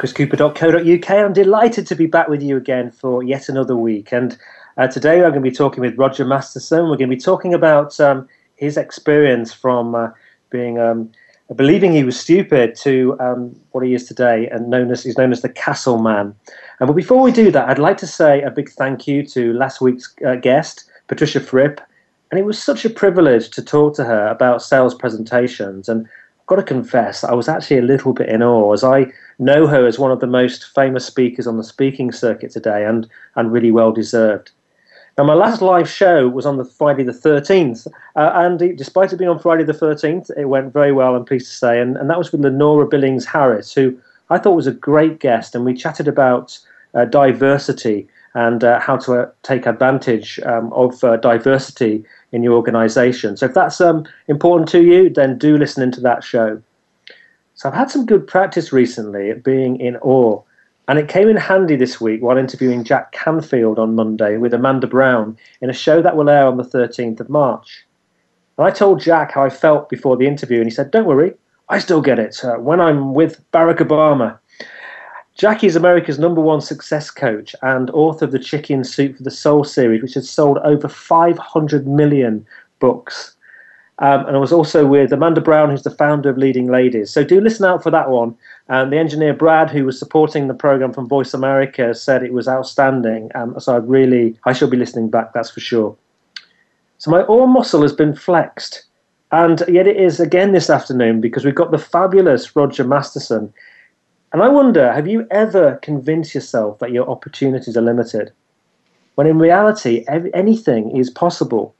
[0.00, 1.10] chriscooper.co.uk.
[1.10, 4.12] I'm delighted to be back with you again for yet another week.
[4.12, 4.36] And
[4.78, 6.84] uh, today I'm going to be talking with Roger Masterson.
[6.84, 10.08] We're going to be talking about um, his experience from uh,
[10.48, 11.12] being um,
[11.54, 15.32] believing he was stupid to um, what he is today, and known as he's known
[15.32, 16.34] as the Castle Man.
[16.78, 19.52] And but before we do that, I'd like to say a big thank you to
[19.52, 21.78] last week's uh, guest, Patricia Fripp.
[22.30, 25.88] And it was such a privilege to talk to her about sales presentations.
[25.88, 26.08] And
[26.50, 29.06] got to confess, I was actually a little bit in awe as I
[29.38, 33.08] know her as one of the most famous speakers on the speaking circuit today, and
[33.36, 34.50] and really well deserved.
[35.16, 39.18] Now, my last live show was on the Friday the 13th, uh, and despite it
[39.18, 42.10] being on Friday the 13th, it went very well, I'm pleased to say, and, and
[42.10, 43.96] that was with Lenora Billings Harris, who
[44.30, 46.58] I thought was a great guest, and we chatted about
[46.94, 52.54] uh, diversity and uh, how to uh, take advantage um, of uh, diversity in your
[52.54, 53.36] organization.
[53.36, 56.62] So if that's um, important to you, then do listen into that show.
[57.54, 60.42] So I've had some good practice recently at being in awe
[60.90, 64.88] and it came in handy this week while interviewing Jack Canfield on Monday with Amanda
[64.88, 67.86] Brown in a show that will air on the 13th of March.
[68.58, 71.34] And I told Jack how I felt before the interview, and he said, Don't worry,
[71.68, 74.36] I still get it uh, when I'm with Barack Obama.
[75.40, 79.30] Jackie is America's number one success coach and author of the Chicken Soup for the
[79.30, 82.46] Soul series, which has sold over 500 million
[82.78, 83.36] books.
[84.00, 87.10] Um, and I was also with Amanda Brown, who's the founder of Leading Ladies.
[87.10, 88.36] So do listen out for that one.
[88.68, 92.46] And the engineer Brad, who was supporting the program from Voice America, said it was
[92.46, 93.30] outstanding.
[93.34, 95.96] Um, so I really, I shall be listening back, that's for sure.
[96.98, 98.84] So my awe muscle has been flexed.
[99.32, 103.54] And yet it is again this afternoon because we've got the fabulous Roger Masterson.
[104.32, 108.32] And I wonder, have you ever convinced yourself that your opportunities are limited?
[109.16, 111.74] When in reality, anything is possible.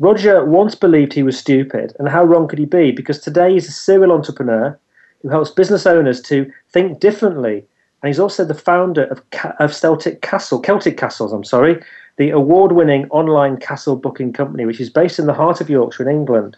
[0.00, 2.90] Roger once believed he was stupid, and how wrong could he be?
[2.90, 4.76] Because today he's a serial entrepreneur
[5.22, 7.64] who helps business owners to think differently.
[8.02, 9.22] And he's also the founder of,
[9.60, 11.80] of Celtic Castle, Celtic Castles, I'm sorry,
[12.16, 16.08] the award winning online castle booking company, which is based in the heart of Yorkshire
[16.08, 16.56] in England.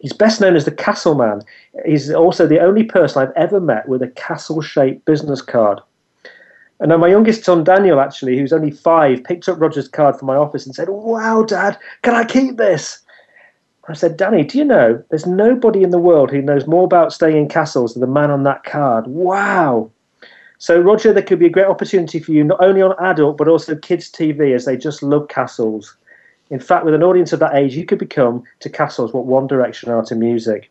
[0.00, 1.42] He's best known as the Castle Man.
[1.84, 5.80] He's also the only person I've ever met with a castle shaped business card.
[6.80, 10.26] And then my youngest son, Daniel, actually, who's only five, picked up Roger's card from
[10.26, 13.00] my office and said, Wow, Dad, can I keep this?
[13.88, 17.12] I said, Danny, do you know there's nobody in the world who knows more about
[17.12, 19.06] staying in castles than the man on that card?
[19.06, 19.90] Wow.
[20.58, 23.48] So, Roger, there could be a great opportunity for you, not only on adult, but
[23.48, 25.96] also kids' TV, as they just love castles.
[26.50, 29.46] In fact, with an audience of that age, you could become to castles what One
[29.46, 30.70] Direction are to music.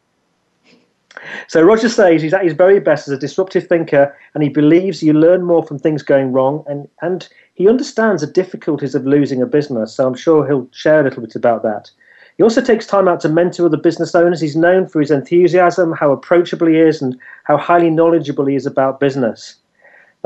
[1.47, 5.01] So Roger says he's at his very best as a disruptive thinker, and he believes
[5.01, 9.41] you learn more from things going wrong, and, and he understands the difficulties of losing
[9.41, 9.95] a business.
[9.95, 11.89] So I'm sure he'll share a little bit about that.
[12.37, 14.39] He also takes time out to mentor other business owners.
[14.39, 18.67] He's known for his enthusiasm, how approachable he is, and how highly knowledgeable he is
[18.67, 19.55] about business.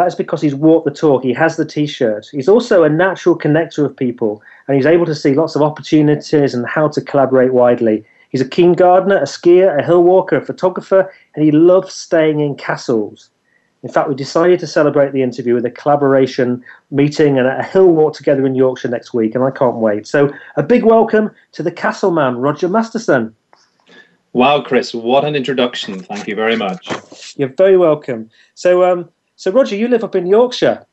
[0.01, 1.21] That's because he's walked the talk.
[1.21, 2.27] He has the t-shirt.
[2.31, 6.55] He's also a natural connector of people, and he's able to see lots of opportunities
[6.55, 8.03] and how to collaborate widely.
[8.29, 12.39] He's a keen gardener, a skier, a hill walker, a photographer, and he loves staying
[12.39, 13.29] in castles.
[13.83, 17.89] In fact, we decided to celebrate the interview with a collaboration meeting and a hill
[17.89, 20.07] walk together in Yorkshire next week, and I can't wait.
[20.07, 23.35] So, a big welcome to the castle man, Roger Masterson.
[24.33, 25.99] Wow, Chris, what an introduction.
[25.99, 27.35] Thank you very much.
[27.37, 28.31] You're very welcome.
[28.55, 29.09] So, um,
[29.41, 30.85] so Roger, you live up in Yorkshire.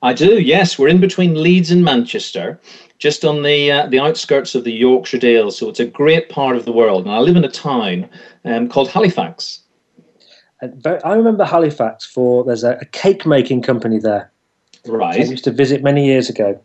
[0.00, 0.78] I do, yes.
[0.78, 2.58] We're in between Leeds and Manchester
[2.96, 5.58] just on the uh, the outskirts of the Yorkshire Dales.
[5.58, 7.04] So it's a great part of the world.
[7.04, 8.08] And I live in a town
[8.46, 9.60] um, called Halifax.
[10.62, 14.32] I remember Halifax for there's a, a cake making company there.
[14.86, 15.20] Right.
[15.20, 16.58] I used to visit many years ago.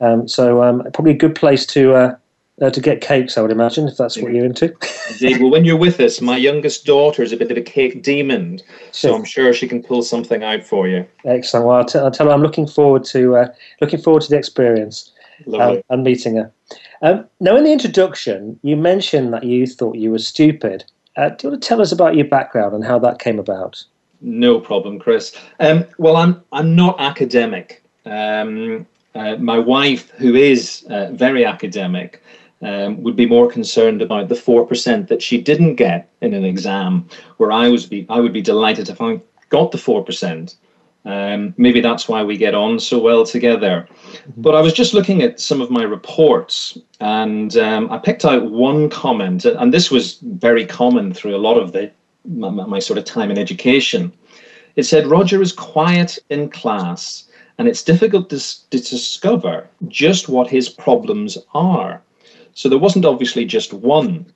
[0.00, 2.16] Um, so um, probably a good place to uh,
[2.60, 4.74] uh, to get cakes, I would imagine, if that's what you're into.
[5.10, 5.40] Indeed.
[5.40, 8.60] Well, when you're with us, my youngest daughter is a bit of a cake demon,
[8.92, 11.06] so I'm sure she can pull something out for you.
[11.24, 11.66] Excellent.
[11.66, 13.48] Well, I'll, t- I'll tell her I'm looking forward to uh,
[13.80, 15.12] looking forward to the experience
[15.58, 16.52] um, and meeting her.
[17.02, 20.84] Um, now, in the introduction, you mentioned that you thought you were stupid.
[21.16, 23.82] Uh, do you want to tell us about your background and how that came about?
[24.20, 25.34] No problem, Chris.
[25.60, 27.82] Um, well, I'm I'm not academic.
[28.04, 32.22] Um, uh, my wife, who is uh, very academic,
[32.62, 36.44] um, would be more concerned about the four percent that she didn't get in an
[36.44, 37.08] exam,
[37.38, 40.56] where I was be I would be delighted if I got the four percent.
[41.06, 43.88] Um, maybe that's why we get on so well together.
[43.88, 44.42] Mm-hmm.
[44.42, 48.50] But I was just looking at some of my reports, and um, I picked out
[48.50, 51.90] one comment, and this was very common through a lot of the
[52.24, 54.12] my, my sort of time in education.
[54.76, 57.24] It said Roger is quiet in class,
[57.58, 62.02] and it's difficult to, to discover just what his problems are.
[62.54, 64.32] So there wasn't obviously just one.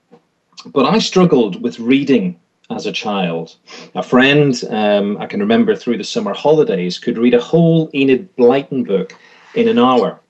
[0.67, 2.41] But I struggled with reading
[2.71, 3.57] as a child.
[3.95, 8.35] A friend, um, I can remember through the summer holidays, could read a whole Enid
[8.37, 9.15] Blyton book
[9.55, 10.21] in an hour,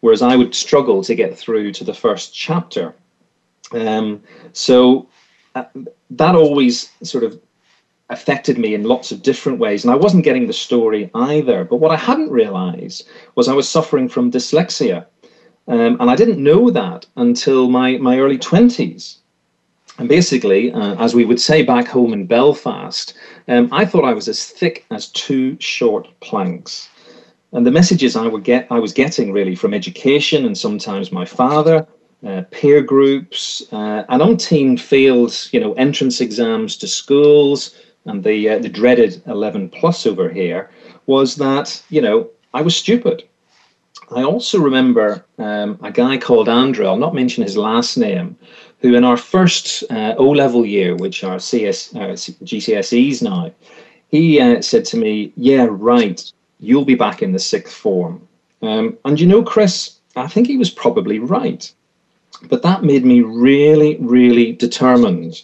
[0.00, 2.94] whereas I would struggle to get through to the first chapter.
[3.72, 4.22] Um,
[4.52, 5.08] so
[5.54, 5.64] uh,
[6.10, 7.40] that always sort of
[8.10, 9.84] affected me in lots of different ways.
[9.84, 11.64] And I wasn't getting the story either.
[11.64, 15.06] But what I hadn't realized was I was suffering from dyslexia.
[15.70, 19.18] Um, and I didn't know that until my, my early 20s.
[19.98, 23.14] And basically, uh, as we would say back home in Belfast,
[23.46, 26.88] um, I thought I was as thick as two short planks.
[27.52, 31.24] And the messages I would get, I was getting really from education and sometimes my
[31.24, 31.86] father,
[32.26, 37.76] uh, peer groups, uh, and team failed, you know, entrance exams to schools,
[38.06, 40.70] and the uh, the dreaded 11 plus over here
[41.06, 43.24] was that you know I was stupid.
[44.12, 46.86] I also remember um, a guy called Andrew.
[46.86, 48.36] I'll not mention his last name,
[48.80, 53.52] who in our first uh, O level year, which are CS, uh, GCSEs now,
[54.08, 56.20] he uh, said to me, Yeah, right,
[56.58, 58.26] you'll be back in the sixth form.
[58.62, 61.72] Um, and you know, Chris, I think he was probably right.
[62.48, 65.42] But that made me really, really determined.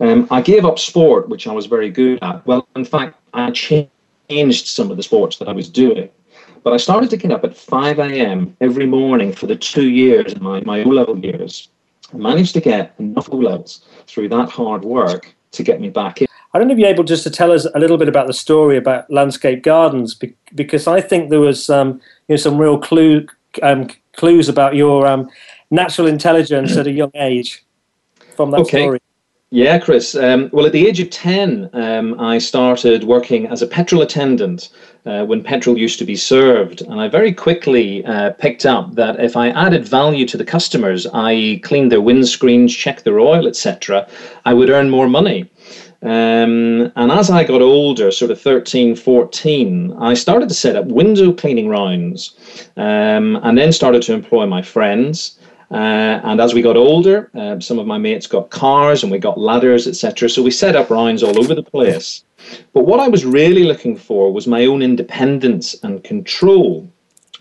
[0.00, 2.44] Um, I gave up sport, which I was very good at.
[2.46, 6.08] Well, in fact, I changed some of the sports that I was doing.
[6.64, 8.56] But I started to get up at 5 a.m.
[8.60, 11.68] every morning for the two years, my, my O level years
[12.12, 16.22] and managed to get enough O levels through that hard work to get me back
[16.22, 16.26] in.
[16.52, 18.32] I don't know if you're able just to tell us a little bit about the
[18.32, 20.14] story about landscape gardens,
[20.54, 23.26] because I think there was um, you know some real clue
[23.62, 25.28] um, clues about your um,
[25.70, 27.64] natural intelligence at a young age
[28.36, 28.84] from that okay.
[28.84, 29.00] story.
[29.50, 30.14] Yeah, Chris.
[30.14, 34.70] Um, well, at the age of 10, um, I started working as a petrol attendant
[35.06, 36.82] uh, when petrol used to be served.
[36.82, 41.06] And I very quickly uh, picked up that if I added value to the customers,
[41.06, 44.08] i.e., cleaned their windscreens, checked their oil, etc.,
[44.44, 45.50] I would earn more money.
[46.02, 50.84] Um, and as I got older, sort of 13, 14, I started to set up
[50.84, 52.34] window cleaning rounds
[52.76, 55.38] um, and then started to employ my friends.
[55.70, 59.18] Uh, and as we got older, uh, some of my mates got cars and we
[59.18, 60.28] got ladders, etc.
[60.28, 62.24] So we set up rounds all over the place.
[62.72, 66.88] But what I was really looking for was my own independence and control.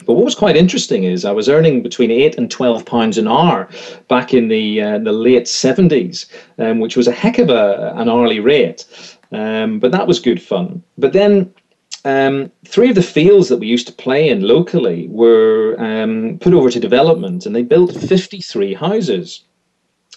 [0.05, 3.27] But what was quite interesting is I was earning between eight and twelve pounds an
[3.27, 3.69] hour
[4.07, 6.25] back in the uh, the late seventies,
[6.57, 8.85] um, which was a heck of a, an hourly rate.
[9.31, 10.83] Um, but that was good fun.
[10.97, 11.53] But then
[12.05, 16.53] um, three of the fields that we used to play in locally were um, put
[16.53, 19.43] over to development and they built 53 houses.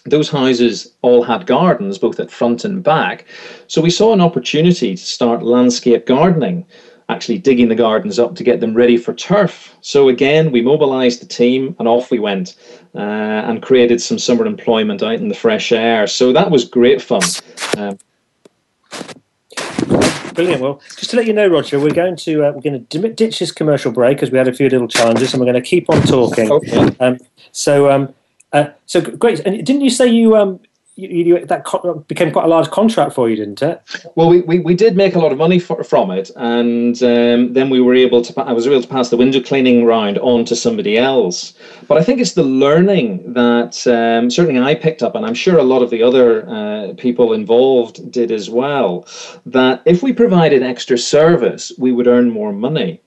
[0.05, 3.25] Those houses all had gardens, both at front and back.
[3.67, 6.65] So we saw an opportunity to start landscape gardening,
[7.09, 9.75] actually digging the gardens up to get them ready for turf.
[9.81, 12.55] So again, we mobilized the team and off we went
[12.95, 16.07] uh, and created some summer employment out in the fresh air.
[16.07, 17.21] So that was great fun.
[17.77, 17.97] Um,
[20.37, 20.61] Brilliant.
[20.61, 23.39] Well, just to let you know, Roger, we're going to uh, we're going to ditch
[23.39, 25.89] this commercial break because we had a few little challenges, and we're going to keep
[25.89, 26.51] on talking.
[26.51, 26.95] Okay.
[26.99, 27.17] Um,
[27.51, 28.13] so, um,
[28.53, 29.39] uh, so great.
[29.39, 30.59] And didn't you say you um,
[30.97, 33.81] you, you, that co- became quite a large contract for you, didn't it?
[34.15, 37.53] Well, we, we, we did make a lot of money for, from it, and um,
[37.53, 38.41] then we were able to.
[38.41, 41.53] I was able to pass the window cleaning round on to somebody else.
[41.87, 45.57] But I think it's the learning that um, certainly I picked up, and I'm sure
[45.57, 49.07] a lot of the other uh, people involved did as well.
[49.45, 53.01] That if we provided extra service, we would earn more money,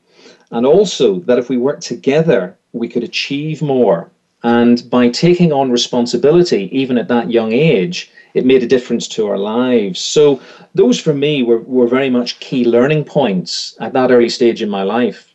[0.52, 5.70] and also that if we worked together, we could achieve more and by taking on
[5.70, 10.00] responsibility, even at that young age, it made a difference to our lives.
[10.00, 10.40] So,
[10.75, 14.70] those for me were, were very much key learning points at that early stage in
[14.70, 15.35] my life.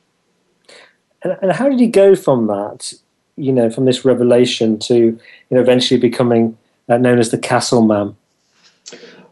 [1.24, 2.94] And, and how did you go from that
[3.38, 5.20] you know, from this revelation to, you
[5.52, 6.58] know, eventually becoming
[6.90, 8.16] uh, known as the Castle Man?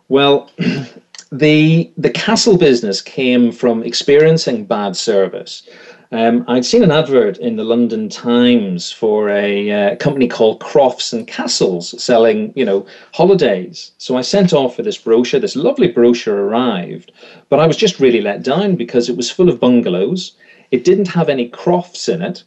[0.09, 0.49] Well,
[1.31, 5.67] the the castle business came from experiencing bad service.
[6.13, 11.11] Um, I'd seen an advert in the London Times for a uh, company called Crofts
[11.11, 13.93] and Castles selling, you know, holidays.
[13.97, 15.39] So I sent off for this brochure.
[15.39, 17.11] This lovely brochure arrived,
[17.49, 20.37] but I was just really let down because it was full of bungalows.
[20.69, 22.43] It didn't have any crofts in it,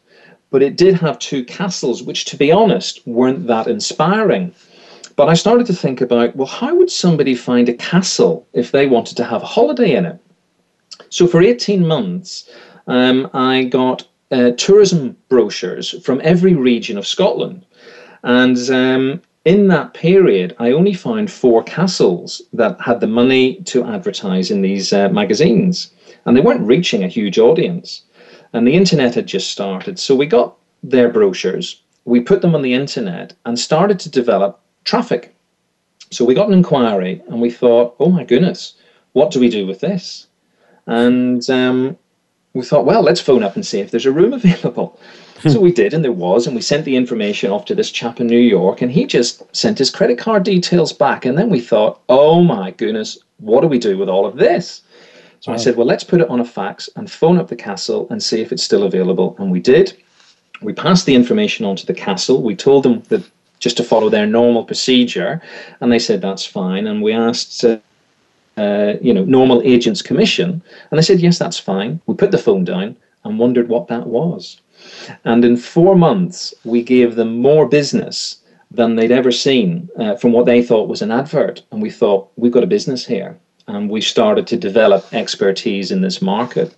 [0.51, 4.55] but it did have two castles, which, to be honest, weren't that inspiring.
[5.17, 8.87] But I started to think about, well, how would somebody find a castle if they
[8.87, 10.21] wanted to have a holiday in it?
[11.09, 12.49] So for 18 months,
[12.87, 17.65] um, I got uh, tourism brochures from every region of Scotland.
[18.23, 23.85] And um, in that period, I only found four castles that had the money to
[23.85, 25.91] advertise in these uh, magazines.
[26.25, 28.03] And they weren't reaching a huge audience.
[28.53, 29.99] And the internet had just started.
[29.99, 34.61] So we got their brochures, we put them on the internet, and started to develop
[34.85, 35.35] traffic.
[36.11, 38.75] So we got an inquiry and we thought, oh my goodness,
[39.13, 40.27] what do we do with this?
[40.87, 41.97] And um,
[42.57, 44.99] we thought, well, let's phone up and see if there's a room available.
[45.49, 48.21] so we did, and there was, and we sent the information off to this chap
[48.21, 51.25] in New York, and he just sent his credit card details back.
[51.25, 54.83] And then we thought, oh my goodness, what do we do with all of this?
[55.41, 58.09] So I said, well, let's put it on a fax and phone up the castle
[58.11, 59.37] and see if it's still available.
[59.39, 59.97] And we did.
[60.61, 62.43] We passed the information on to the castle.
[62.43, 63.23] We told them that
[63.61, 65.41] just to follow their normal procedure,
[65.81, 66.87] and they said that's fine.
[66.87, 67.63] And we asked.
[67.65, 67.79] Uh,
[68.57, 70.63] uh, you know, normal agent's commission?
[70.91, 72.01] And they said, yes, that's fine.
[72.07, 74.61] We put the phone down and wondered what that was.
[75.25, 78.39] And in four months, we gave them more business
[78.71, 81.63] than they'd ever seen uh, from what they thought was an advert.
[81.73, 83.39] And we thought, we've got a business here.
[83.69, 86.75] And we started to develop expertise in this market.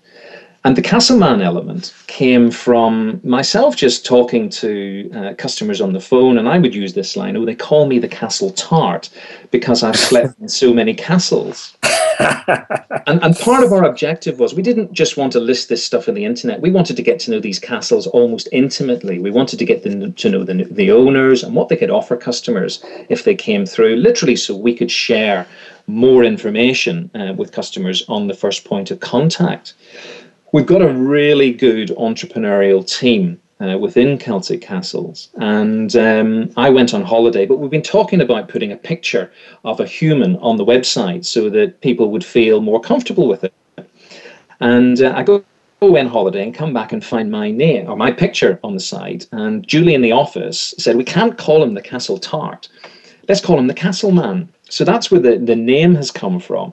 [0.68, 6.36] And the Castleman element came from myself just talking to uh, customers on the phone,
[6.36, 9.08] and I would use this line oh, they call me the Castle Tart
[9.50, 11.74] because I've slept in so many castles.
[13.06, 16.06] and, and part of our objective was we didn't just want to list this stuff
[16.06, 16.60] on the internet.
[16.60, 19.18] We wanted to get to know these castles almost intimately.
[19.18, 22.14] We wanted to get the, to know the, the owners and what they could offer
[22.14, 25.46] customers if they came through, literally, so we could share
[25.86, 29.72] more information uh, with customers on the first point of contact.
[30.50, 35.28] We've got a really good entrepreneurial team uh, within Celtic Castles.
[35.34, 39.30] And um, I went on holiday, but we've been talking about putting a picture
[39.64, 43.52] of a human on the website so that people would feel more comfortable with it.
[44.60, 45.44] And uh, I go
[45.80, 48.80] go on holiday and come back and find my name or my picture on the
[48.80, 49.28] site.
[49.32, 52.68] And Julie in the office said, We can't call him the Castle Tart.
[53.28, 54.48] Let's call him the Castle Man.
[54.70, 56.72] So that's where the, the name has come from.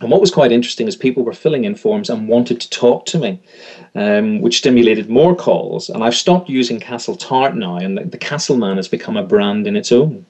[0.00, 3.04] And what was quite interesting is people were filling in forms and wanted to talk
[3.06, 3.40] to me,
[3.94, 5.90] um, which stimulated more calls.
[5.90, 9.66] And I've stopped using Castle Tart now, and the, the Castleman has become a brand
[9.66, 10.24] in its own.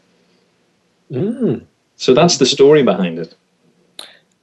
[1.10, 1.64] Mm.
[1.96, 3.34] So that's the story behind it.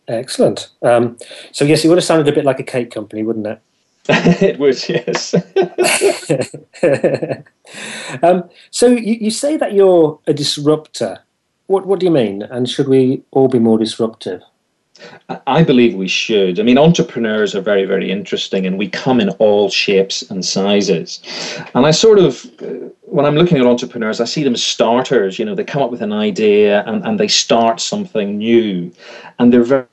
[0.07, 0.69] Excellent.
[0.83, 1.17] Um,
[1.51, 3.59] so yes, it would have sounded a bit like a cake company, wouldn't it?
[4.07, 5.33] it would, yes.
[8.23, 11.23] um, so you, you say that you're a disruptor.
[11.65, 12.43] What what do you mean?
[12.43, 14.43] And should we all be more disruptive?
[15.47, 16.59] I believe we should.
[16.59, 21.21] I mean, entrepreneurs are very, very interesting, and we come in all shapes and sizes.
[21.73, 25.37] And I sort of, uh, when I'm looking at entrepreneurs, I see them as starters.
[25.37, 28.91] You know, they come up with an idea and, and they start something new,
[29.37, 29.85] and they're very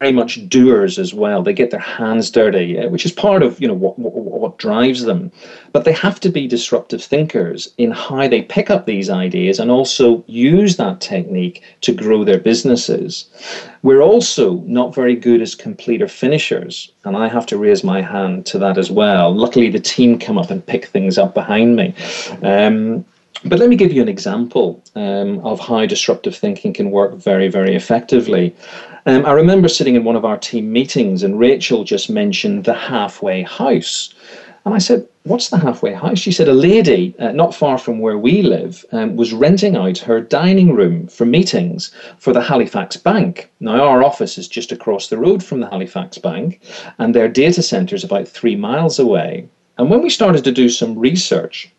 [0.00, 1.42] very much doers as well.
[1.42, 4.58] They get their hands dirty, uh, which is part of you know what, what, what
[4.58, 5.32] drives them.
[5.72, 9.70] But they have to be disruptive thinkers in how they pick up these ideas and
[9.70, 13.28] also use that technique to grow their businesses.
[13.82, 18.46] We're also not very good as completer finishers, and I have to raise my hand
[18.46, 19.34] to that as well.
[19.34, 21.94] Luckily, the team come up and pick things up behind me.
[22.42, 23.04] Um,
[23.44, 27.48] but let me give you an example um, of how disruptive thinking can work very,
[27.48, 28.54] very effectively.
[29.08, 32.74] Um, I remember sitting in one of our team meetings and Rachel just mentioned the
[32.74, 34.12] halfway house.
[34.66, 36.18] And I said, What's the halfway house?
[36.18, 39.96] She said, A lady uh, not far from where we live um, was renting out
[39.96, 43.50] her dining room for meetings for the Halifax Bank.
[43.60, 46.60] Now, our office is just across the road from the Halifax Bank,
[46.98, 49.48] and their data centre is about three miles away.
[49.78, 51.70] And when we started to do some research,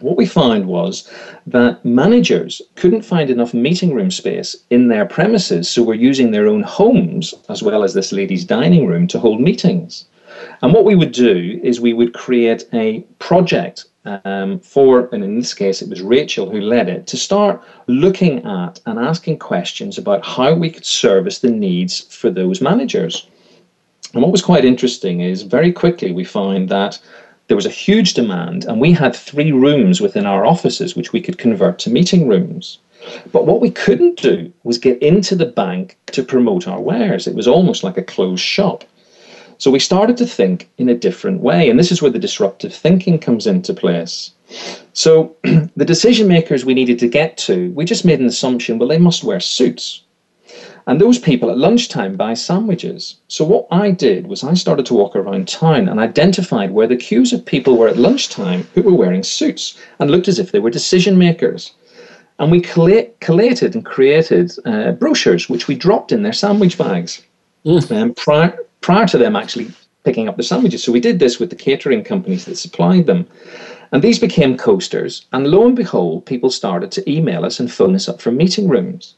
[0.00, 1.10] what we found was
[1.46, 6.48] that managers couldn't find enough meeting room space in their premises, so were using their
[6.48, 10.06] own homes as well as this lady's dining room to hold meetings.
[10.62, 13.86] And what we would do is we would create a project
[14.24, 18.44] um, for, and in this case it was Rachel who led it, to start looking
[18.44, 23.28] at and asking questions about how we could service the needs for those managers.
[24.12, 26.98] And what was quite interesting is very quickly we found that
[27.48, 31.20] there was a huge demand, and we had three rooms within our offices which we
[31.20, 32.78] could convert to meeting rooms.
[33.32, 37.26] But what we couldn't do was get into the bank to promote our wares.
[37.26, 38.84] It was almost like a closed shop.
[39.58, 42.74] So we started to think in a different way, and this is where the disruptive
[42.74, 44.32] thinking comes into place.
[44.92, 48.88] So the decision makers we needed to get to, we just made an assumption well,
[48.88, 50.02] they must wear suits.
[50.88, 53.16] And those people at lunchtime buy sandwiches.
[53.26, 56.96] So what I did was I started to walk around town and identified where the
[56.96, 60.60] queues of people were at lunchtime who were wearing suits and looked as if they
[60.60, 61.72] were decision makers.
[62.38, 67.22] And we collated and created uh, brochures which we dropped in their sandwich bags
[67.64, 67.90] mm.
[67.90, 69.72] um, prior, prior to them actually
[70.04, 70.84] picking up the sandwiches.
[70.84, 73.26] So we did this with the catering companies that supplied them.
[73.90, 75.26] And these became coasters.
[75.32, 78.68] And lo and behold, people started to email us and phone us up for meeting
[78.68, 79.14] rooms.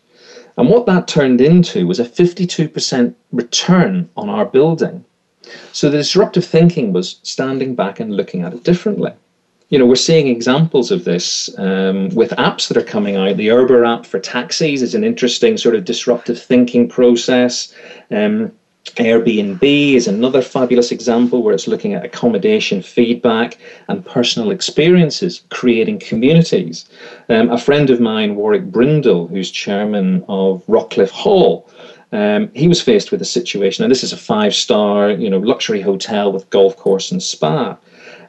[0.58, 5.04] And what that turned into was a 52% return on our building.
[5.72, 9.12] So the disruptive thinking was standing back and looking at it differently.
[9.68, 13.36] You know, we're seeing examples of this um, with apps that are coming out.
[13.36, 17.72] The Uber app for taxis is an interesting sort of disruptive thinking process.
[18.10, 18.50] Um,
[18.96, 25.98] Airbnb is another fabulous example where it's looking at accommodation feedback and personal experiences, creating
[26.00, 26.86] communities.
[27.28, 31.68] Um, a friend of mine, Warwick Brindle, who's chairman of Rockliffe Hall,
[32.12, 35.80] um, he was faced with a situation, and this is a five-star, you know, luxury
[35.80, 37.76] hotel with golf course and spa.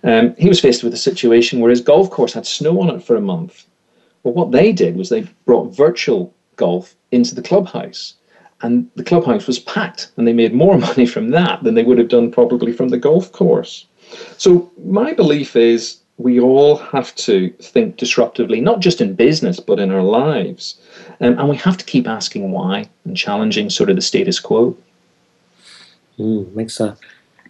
[0.04, 3.04] Um, he was faced with a situation where his golf course had snow on it
[3.04, 3.66] for a month.
[4.24, 8.16] Well, what they did was they brought virtual golf into the clubhouse
[8.62, 11.98] and the clubhouse was packed and they made more money from that than they would
[11.98, 13.86] have done probably from the golf course.
[14.38, 19.80] So my belief is we all have to think disruptively not just in business but
[19.80, 20.80] in our lives.
[21.22, 24.76] Um, and we have to keep asking why and challenging sort of the status quo.
[26.18, 26.98] Mm, makes a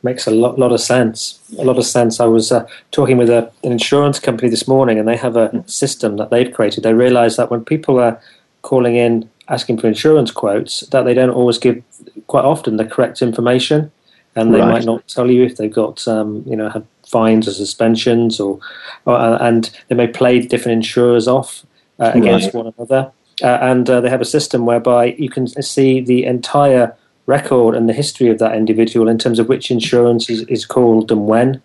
[0.03, 1.39] makes a lot, lot of sense.
[1.57, 2.19] A lot of sense.
[2.19, 5.49] I was uh, talking with a, an insurance company this morning and they have a
[5.49, 5.69] mm.
[5.69, 6.83] system that they've created.
[6.83, 8.21] They realize that when people are
[8.61, 11.83] calling in asking for insurance quotes that they don't always give
[12.27, 13.91] quite often the correct information,
[14.35, 14.69] and they right.
[14.69, 18.59] might not tell you if they've got um, you know had fines or suspensions, or,
[19.05, 21.65] or uh, and they may play different insurers off
[21.99, 22.55] uh, against right.
[22.55, 26.95] one another, uh, and uh, they have a system whereby you can see the entire
[27.25, 31.11] record and the history of that individual in terms of which insurance is, is called
[31.11, 31.61] and when.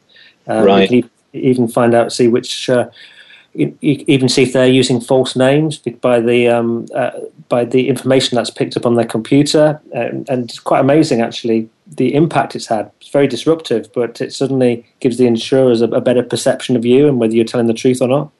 [0.46, 0.90] Um, right.
[0.90, 2.90] You can even find out, see which uh,
[3.54, 7.12] even see if they're using false names by the um, uh,
[7.48, 11.68] by the information that's picked up on their computer, and, and, it's quite amazing actually
[11.86, 12.90] the impact it's had.
[13.00, 17.06] It's very disruptive, but it suddenly gives the insurers a, a better perception of you
[17.06, 18.30] and whether you're telling the truth or not.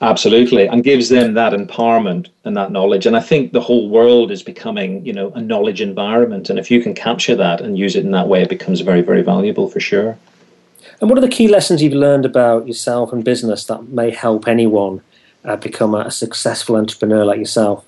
[0.00, 3.04] Absolutely, and gives them that empowerment and that knowledge.
[3.04, 6.50] And I think the whole world is becoming, you know, a knowledge environment.
[6.50, 9.00] And if you can capture that and use it in that way, it becomes very,
[9.00, 10.16] very valuable for sure.
[11.00, 14.48] And what are the key lessons you've learned about yourself and business that may help
[14.48, 15.00] anyone
[15.44, 17.84] uh, become a, successful entrepreneur like yourself?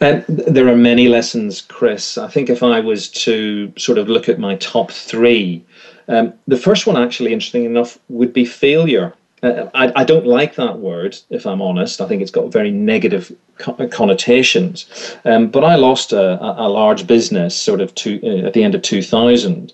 [0.00, 2.18] Um, there are many lessons, Chris.
[2.18, 5.64] I think if I was to sort of look at my top three,
[6.08, 9.14] um, the first one, actually, interesting enough, would be failure.
[9.44, 12.00] Uh, I, I, don't like that word, if I'm honest.
[12.00, 14.86] I think it's got very negative co- connotations.
[15.26, 18.74] Um, but I lost a, a, large business sort of two, uh, at the end
[18.74, 19.70] of 2000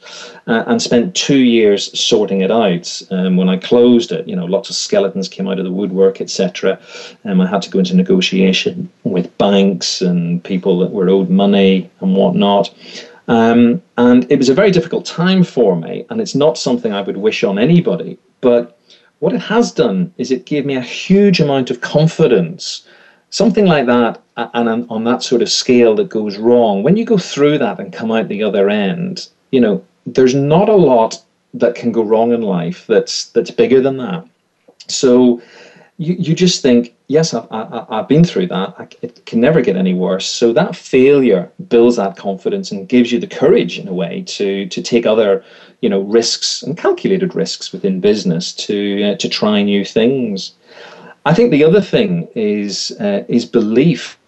[0.49, 3.01] uh, and spent two years sorting it out.
[3.13, 6.21] Um, when I closed it, you know, lots of skeletons came out of the woodwork,
[6.21, 6.81] etc.
[7.25, 11.89] Um, I had to go into negotiation with banks and people that were owed money
[12.01, 12.75] and whatnot.
[13.29, 17.03] Um, and it was a very difficult time for me, and it's not something I
[17.03, 18.19] would wish on anybody.
[18.41, 18.77] But
[19.21, 22.85] what it has done is it gave me a huge amount of confidence.
[23.31, 27.17] Something like that, and on that sort of scale that goes wrong, when you go
[27.17, 31.23] through that and come out the other end, you know, there's not a lot
[31.55, 34.27] that can go wrong in life that's that's bigger than that.
[34.89, 35.41] So
[35.99, 38.75] you, you just think, yes, I've, I, have been through that.
[38.79, 40.27] I, it can never get any worse.
[40.27, 44.67] So that failure builds that confidence and gives you the courage, in a way, to
[44.67, 45.45] to take other
[45.81, 50.53] you know risks and calculated risks within business to uh, to try new things.
[51.27, 54.19] I think the other thing is uh, is belief.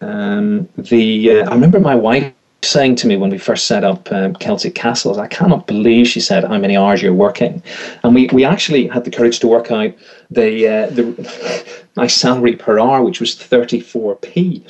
[0.00, 2.32] Um, the uh, I remember my wife
[2.62, 6.20] saying to me when we first set up um, Celtic Castles, I cannot believe she
[6.20, 7.62] said how many hours you're working,
[8.02, 9.92] and we, we actually had the courage to work out
[10.30, 14.62] the uh, the my salary per hour, which was 34p.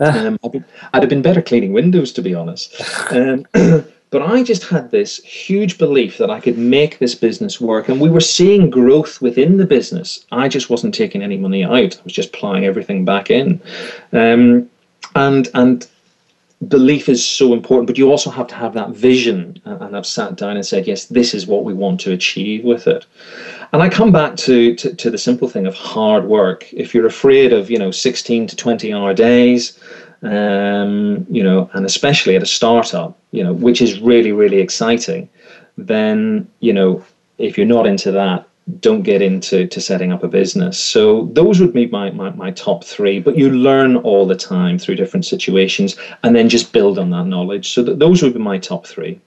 [0.00, 0.26] Ah.
[0.26, 2.80] Um, I'd, I'd, have been better cleaning windows, to be honest.
[3.10, 3.44] Um,
[4.10, 7.88] But I just had this huge belief that I could make this business work.
[7.88, 10.24] And we were seeing growth within the business.
[10.32, 11.98] I just wasn't taking any money out.
[11.98, 13.60] I was just plowing everything back in.
[14.12, 14.70] Um,
[15.14, 15.86] and and
[16.66, 19.60] belief is so important, but you also have to have that vision.
[19.64, 22.86] And I've sat down and said, yes, this is what we want to achieve with
[22.88, 23.06] it.
[23.72, 26.72] And I come back to, to, to the simple thing of hard work.
[26.72, 29.78] If you're afraid of, you know, 16 to 20 hour days,
[30.22, 35.28] um, you know, and especially at a startup, you know, which is really, really exciting,
[35.76, 37.04] then, you know,
[37.38, 38.48] if you're not into that,
[38.80, 40.78] don't get into to setting up a business.
[40.78, 43.18] So those would be my, my, my top three.
[43.20, 47.24] But you learn all the time through different situations and then just build on that
[47.24, 47.72] knowledge.
[47.72, 49.20] So th- those would be my top three.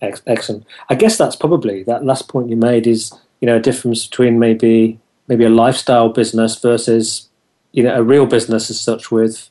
[0.00, 0.66] Excellent.
[0.88, 4.40] I guess that's probably that last point you made is you know a difference between
[4.40, 7.28] maybe maybe a lifestyle business versus
[7.70, 9.48] you know a real business as such with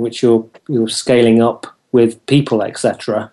[0.00, 3.30] which you're you're scaling up with people etc.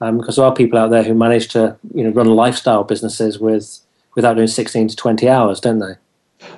[0.00, 3.38] Um, because there are people out there who manage to you know run lifestyle businesses
[3.38, 3.80] with
[4.14, 5.94] without doing 16 to 20 hours, don't they?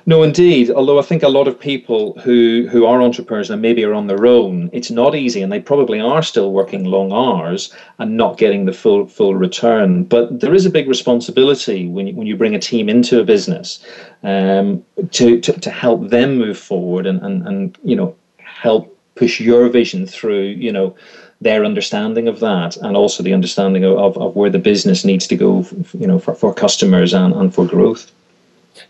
[0.05, 0.69] No, indeed.
[0.69, 4.07] Although I think a lot of people who, who are entrepreneurs and maybe are on
[4.07, 8.37] their own, it's not easy, and they probably are still working long hours and not
[8.37, 10.03] getting the full full return.
[10.03, 13.23] But there is a big responsibility when you, when you bring a team into a
[13.23, 13.85] business
[14.23, 18.90] um, to, to to help them move forward and, and and you know help
[19.21, 20.47] push your vision through.
[20.65, 20.95] You know
[21.41, 25.25] their understanding of that and also the understanding of, of, of where the business needs
[25.27, 28.11] to go you know for, for customers and, and for growth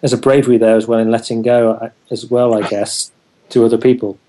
[0.02, 3.10] there's a bravery there as well in letting go as well i guess
[3.50, 4.20] to other people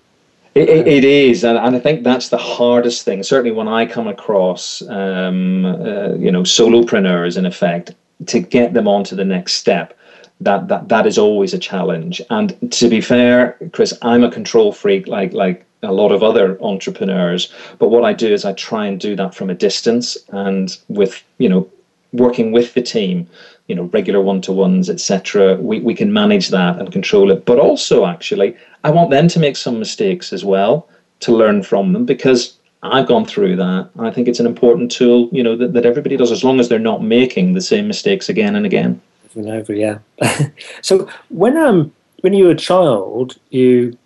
[0.55, 3.23] it, it, it is, and, and I think that's the hardest thing.
[3.23, 7.95] Certainly, when I come across, um, uh, you know, solopreneurs, in effect,
[8.27, 9.97] to get them onto the next step,
[10.41, 12.21] that that that is always a challenge.
[12.29, 16.61] And to be fair, Chris, I'm a control freak, like like a lot of other
[16.61, 17.53] entrepreneurs.
[17.79, 21.23] But what I do is I try and do that from a distance and with,
[21.37, 21.69] you know,
[22.13, 23.27] working with the team,
[23.67, 25.55] you know, regular one-to-ones, etc.
[25.55, 27.45] We, we can manage that and control it.
[27.45, 30.87] But also actually, I want them to make some mistakes as well
[31.21, 33.89] to learn from them because I've gone through that.
[33.97, 36.69] I think it's an important tool, you know, that, that everybody does as long as
[36.69, 39.01] they're not making the same mistakes again and again.
[39.29, 39.99] Over and over, yeah.
[40.81, 41.91] so when um
[42.21, 43.97] when you were a child, you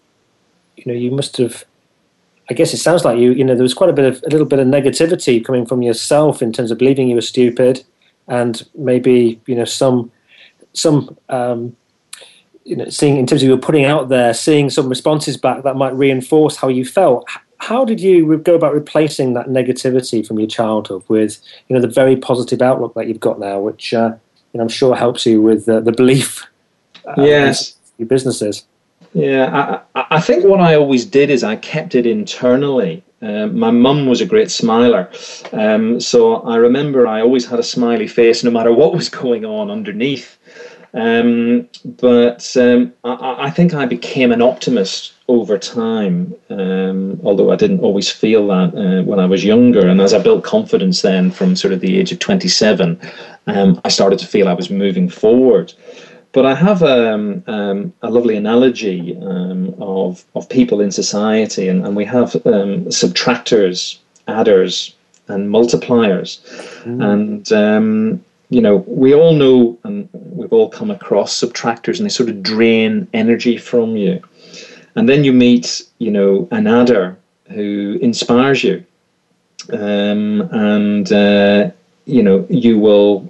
[0.77, 1.65] you know, you must have.
[2.49, 3.33] I guess it sounds like you.
[3.33, 5.81] You know, there was quite a bit of a little bit of negativity coming from
[5.81, 7.83] yourself in terms of believing you were stupid,
[8.27, 10.11] and maybe you know some
[10.73, 11.75] some um,
[12.63, 15.63] you know seeing in terms of you were putting out there, seeing some responses back
[15.63, 17.27] that might reinforce how you felt.
[17.57, 21.87] How did you go about replacing that negativity from your childhood with you know the
[21.87, 24.15] very positive outlook that you've got now, which uh,
[24.53, 26.45] you know I'm sure helps you with uh, the belief.
[27.05, 28.65] Uh, yes, your businesses.
[29.17, 33.03] Yeah, I, I, think what I always did is I kept it internally.
[33.23, 35.10] Um, my mum was a great smiler.
[35.51, 39.43] Um, so I remember I always had a smiley face no matter what was going
[39.43, 40.38] on underneath.
[40.93, 47.56] Um, but um, I, I, think I became an optimist over time, um, although I
[47.56, 49.88] didn't always feel that uh, when I was younger.
[49.88, 53.01] And as I built confidence then from sort of the age of 27,
[53.47, 55.73] um, I started to feel I was moving forward.
[56.38, 61.84] But I have um, um, a lovely analogy um, of, of people in society, and,
[61.84, 63.97] and we have um, subtractors,
[64.28, 64.93] adders,
[65.30, 66.39] and multipliers.
[66.84, 67.04] Mm.
[67.12, 72.10] And, um, you know, we all know, and we've all come across subtractors, and they
[72.10, 74.21] sort of drain energy from you.
[74.93, 77.17] And then you meet, you know, an adder
[77.50, 78.86] who inspires you.
[79.73, 81.71] Um, and, uh,
[82.06, 83.28] you know, you will,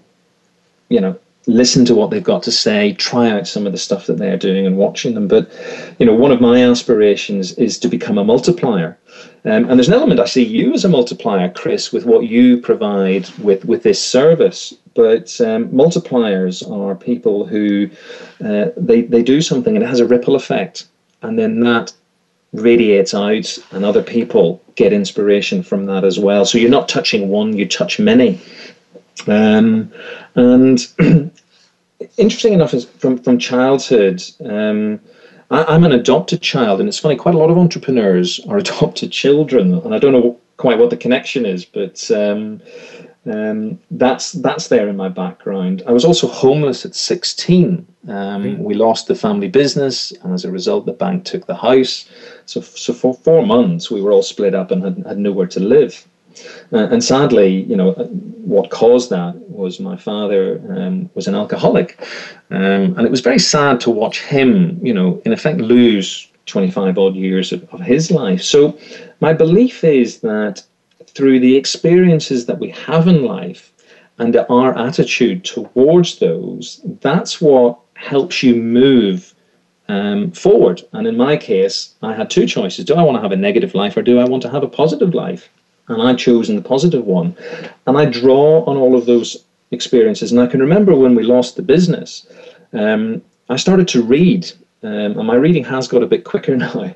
[0.90, 4.06] you know, listen to what they've got to say, try out some of the stuff
[4.08, 5.28] that they're doing and watching them.
[5.28, 5.50] But,
[5.98, 8.98] you know, one of my aspirations is to become a multiplier.
[9.46, 12.58] Um, and there's an element I see you as a multiplier, Chris, with what you
[12.58, 14.74] provide with, with this service.
[14.94, 17.90] But um, multipliers are people who
[18.44, 20.88] uh, they, they do something and it has a ripple effect.
[21.22, 21.94] And then that
[22.54, 26.46] radiates out and other people get inspiration from that as well.
[26.46, 28.42] So you're not touching one, you touch many.
[29.26, 29.92] Um,
[30.36, 30.88] and
[32.18, 34.24] interesting enough, is from from childhood.
[34.44, 35.00] Um,
[35.50, 37.16] I, am an adopted child, and it's funny.
[37.16, 40.98] Quite a lot of entrepreneurs are adopted children, and I don't know quite what the
[40.98, 42.62] connection is, but um,
[43.32, 45.84] um, that's that's there in my background.
[45.88, 47.86] I was also homeless at 16.
[48.08, 52.08] Um, we lost the family business, and as a result, the bank took the house.
[52.46, 55.60] So, so for four months, we were all split up and had, had nowhere to
[55.60, 56.08] live.
[56.72, 62.00] Uh, and sadly, you know, what caused that was my father um, was an alcoholic,
[62.52, 66.98] um, and it was very sad to watch him, you know, in effect lose 25
[66.98, 68.42] odd years of, of his life.
[68.42, 68.78] So,
[69.20, 70.64] my belief is that
[71.08, 73.74] through the experiences that we have in life
[74.20, 79.34] and our attitude towards those, that's what helps you move
[79.90, 80.82] um, forward.
[80.94, 83.76] And in my case, I had two choices: do I want to have a negative
[83.76, 85.50] life, or do I want to have a positive life?
[85.88, 87.36] And I'd chosen the positive one.
[87.86, 90.32] And I draw on all of those experiences.
[90.32, 92.28] And I can remember when we lost the business,
[92.74, 94.52] um, I started to read.
[94.84, 96.94] Um, and my reading has got a bit quicker now.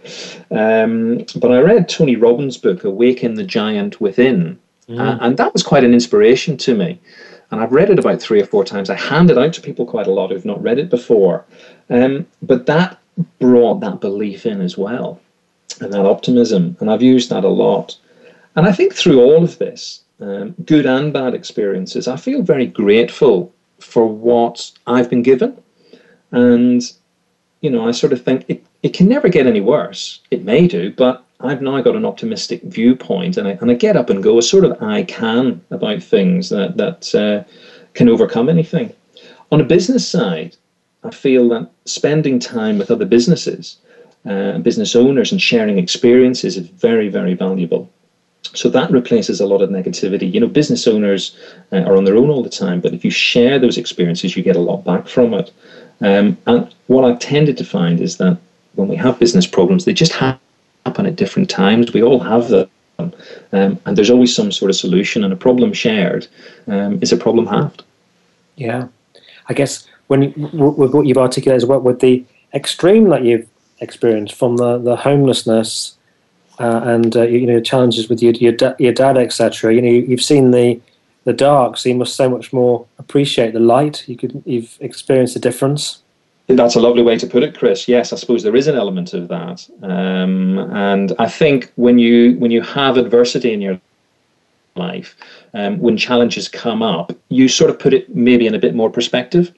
[0.52, 4.60] Um, but I read Tony Robbins' book, Awaken the Giant Within.
[4.90, 5.00] Mm.
[5.00, 7.00] Uh, and that was quite an inspiration to me.
[7.50, 8.90] And I've read it about three or four times.
[8.90, 11.46] I hand it out to people quite a lot who've not read it before.
[11.90, 12.98] Um, but that
[13.40, 15.20] brought that belief in as well,
[15.80, 16.78] and that optimism.
[16.80, 17.98] And I've used that a lot.
[18.56, 22.68] And I think through all of this, um, good and bad experiences, I feel very
[22.68, 25.62] grateful for what I've been given.
[26.32, 26.82] And,
[27.62, 30.20] you know, I sort of think it, it can never get any worse.
[30.32, 33.98] It may do, but I've now got an optimistic viewpoint and I, and I get
[33.98, 37.44] up and go as sort of I can about things that, that uh,
[37.94, 38.94] can overcome anything.
[39.52, 40.56] On a business side,
[41.04, 43.78] I feel that spending time with other businesses,
[44.26, 47.90] uh, business owners, and sharing experiences is very, very valuable.
[48.44, 50.32] So that replaces a lot of negativity.
[50.32, 51.36] You know, business owners
[51.72, 54.44] uh, are on their own all the time, but if you share those experiences, you
[54.44, 55.52] get a lot back from it.
[56.02, 58.38] Um, and what I've tended to find is that
[58.76, 61.94] when we have business problems, they just happen at different times.
[61.94, 62.70] We all have them.
[63.00, 66.28] Um, and there's always some sort of solution, and a problem shared
[66.68, 67.84] um, is a problem halved.
[68.56, 68.88] Yeah.
[69.48, 72.24] I guess when with what you've articulated as well, with the
[72.54, 73.48] extreme that you've
[73.80, 75.98] experienced from the, the homelessness
[76.60, 79.74] uh, and uh, you know challenges with your your, da- your dad, etc.
[79.74, 80.80] You know you've seen the
[81.24, 84.08] the dark, so you must so much more appreciate the light.
[84.08, 86.02] You could you've experienced the difference.
[86.48, 87.88] That's a lovely way to put it, Chris.
[87.88, 92.38] Yes, I suppose there is an element of that, um, and I think when you
[92.40, 93.80] when you have adversity in your
[94.76, 95.16] life,
[95.54, 98.90] um, when challenges come up, you sort of put it maybe in a bit more
[98.90, 99.54] perspective.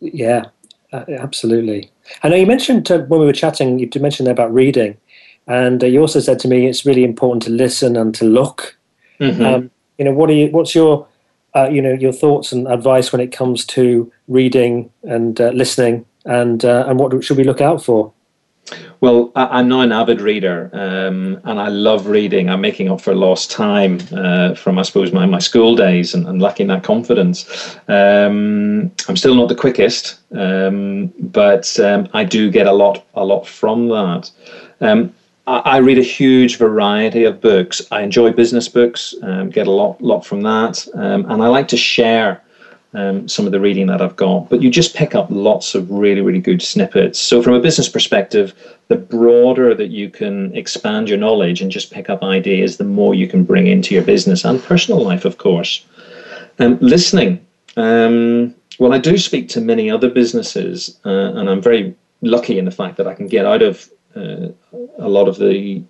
[0.00, 0.46] Yeah,
[0.92, 1.90] uh, absolutely.
[2.22, 4.96] I know you mentioned uh, when we were chatting, you mentioned there about reading,
[5.48, 8.76] and uh, you also said to me it's really important to listen and to look.
[9.18, 9.44] Mm-hmm.
[9.44, 10.48] Um, you know, what are you?
[10.48, 11.08] What's your
[11.56, 16.06] uh, you know your thoughts and advice when it comes to reading and uh, listening,
[16.24, 18.12] and uh, and what should we look out for?
[19.00, 22.50] Well, I, am now an avid reader, um, and I love reading.
[22.50, 26.26] I'm making up for lost time uh, from, I suppose, my, my school days and,
[26.26, 27.76] and lacking that confidence.
[27.88, 33.24] Um, I'm still not the quickest, um, but um, I do get a lot, a
[33.24, 34.30] lot from that.
[35.48, 37.80] I read a huge variety of books.
[37.90, 41.68] I enjoy business books, um, get a lot, lot from that, um, and I like
[41.68, 42.42] to share
[42.92, 44.50] um, some of the reading that I've got.
[44.50, 47.18] But you just pick up lots of really, really good snippets.
[47.18, 48.52] So, from a business perspective,
[48.88, 53.14] the broader that you can expand your knowledge and just pick up ideas, the more
[53.14, 55.84] you can bring into your business and personal life, of course.
[56.58, 57.44] Um, listening.
[57.76, 62.64] Um, well, I do speak to many other businesses, uh, and I'm very lucky in
[62.64, 64.48] the fact that I can get out of uh,
[64.98, 65.82] a lot of the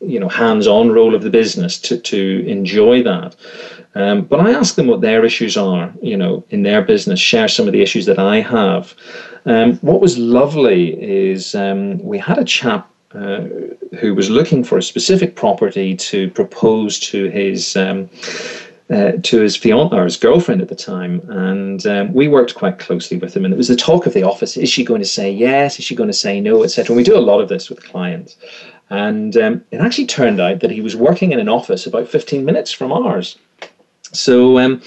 [0.00, 3.36] you know hands-on role of the business to to enjoy that.
[3.94, 7.20] Um, but I ask them what their issues are, you know, in their business.
[7.20, 8.94] Share some of the issues that I have.
[9.46, 13.42] Um, what was lovely is um, we had a chap uh,
[14.00, 18.10] who was looking for a specific property to propose to his um,
[18.90, 22.78] uh, to his fiance or his girlfriend at the time, and um, we worked quite
[22.78, 23.44] closely with him.
[23.44, 25.78] And it was the talk of the office: is she going to say yes?
[25.78, 26.92] Is she going to say no, etc.
[26.92, 28.36] And we do a lot of this with clients.
[28.90, 32.44] And um, it actually turned out that he was working in an office about 15
[32.44, 33.38] minutes from ours.
[34.12, 34.82] So um,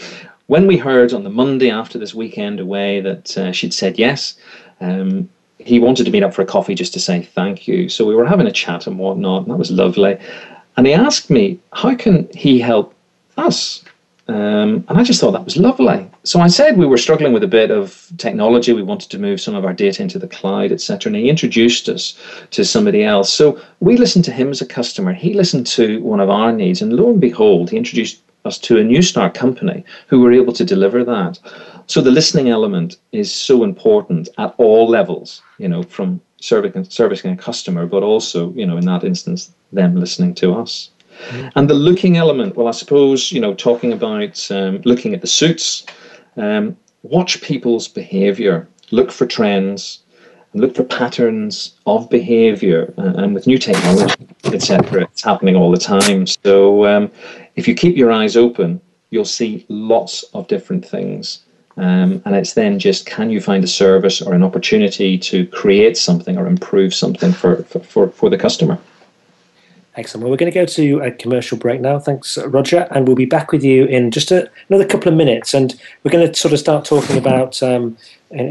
[0.46, 4.38] when we heard on the Monday after this weekend away that uh, she'd said yes,
[4.80, 5.30] um,
[5.60, 7.90] he wanted to meet up for a coffee just to say thank you.
[7.90, 10.18] So we were having a chat and whatnot, and that was lovely.
[10.78, 12.94] And he asked me, how can he help
[13.36, 13.84] us?
[14.30, 16.10] Um, and I just thought that was lovely.
[16.24, 18.74] So I said we were struggling with a bit of technology.
[18.74, 21.10] We wanted to move some of our data into the cloud, etc.
[21.10, 22.20] And he introduced us
[22.52, 23.32] to somebody else.
[23.32, 25.14] So we listened to him as a customer.
[25.14, 28.78] He listened to one of our needs, and lo and behold, he introduced us to
[28.78, 31.40] a new start company who were able to deliver that.
[31.88, 35.42] So the listening element is so important at all levels.
[35.58, 39.96] You know, from servicing servicing a customer, but also you know in that instance them
[39.96, 40.90] listening to us.
[41.56, 45.28] And the looking element, well, I suppose, you know, talking about um, looking at the
[45.28, 45.86] suits,
[46.36, 50.00] um, watch people's behavior, look for trends,
[50.54, 52.94] look for patterns of behavior.
[52.98, 56.26] Uh, and with new technology, etc., it's happening all the time.
[56.28, 57.12] So um,
[57.56, 61.44] if you keep your eyes open, you'll see lots of different things.
[61.78, 65.96] Um, and it's then just can you find a service or an opportunity to create
[65.96, 68.80] something or improve something for, for, for, for the customer?
[69.98, 70.24] Excellent.
[70.24, 71.98] Well, we're going to go to a commercial break now.
[71.98, 72.88] Thanks, Roger.
[72.92, 75.56] And we'll be back with you in just a, another couple of minutes.
[75.56, 77.98] And we're going to sort of start talking about um,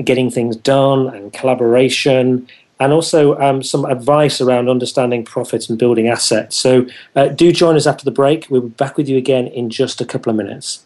[0.05, 2.49] getting things done and collaboration
[2.81, 6.57] and also um, some advice around understanding profits and building assets.
[6.57, 8.49] So uh, do join us after the break.
[8.51, 10.86] We'll be back with you again in just a couple of minutes.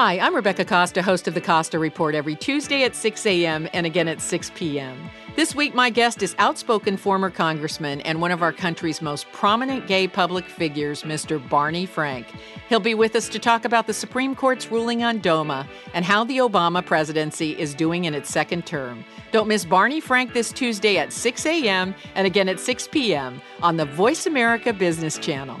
[0.00, 3.68] Hi, I'm Rebecca Costa, host of the Costa Report every Tuesday at 6 a.m.
[3.72, 4.96] and again at 6 p.m.
[5.34, 9.88] This week, my guest is outspoken former congressman and one of our country's most prominent
[9.88, 11.40] gay public figures, Mr.
[11.48, 12.28] Barney Frank.
[12.68, 16.22] He'll be with us to talk about the Supreme Court's ruling on DOMA and how
[16.22, 19.04] the Obama presidency is doing in its second term.
[19.32, 21.92] Don't miss Barney Frank this Tuesday at 6 a.m.
[22.14, 23.42] and again at 6 p.m.
[23.62, 25.60] on the Voice America Business Channel.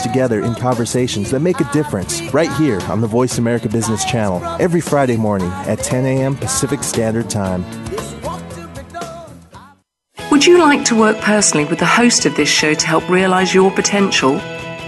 [0.00, 4.42] together in conversations that make a difference right here on the Voice America Business Channel
[4.60, 6.36] every Friday morning at 10 a.m.
[6.36, 7.64] Pacific Standard Time.
[10.30, 13.52] Would you like to work personally with the host of this show to help realize
[13.52, 14.40] your potential?